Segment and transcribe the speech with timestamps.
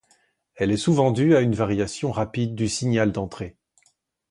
[0.55, 3.55] Elle est souvent due à une variation rapide du signal d'entrée.